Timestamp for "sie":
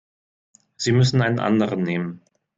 0.77-0.93